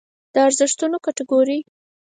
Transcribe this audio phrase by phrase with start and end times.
[0.33, 1.59] د ارزښتونو کټګورۍ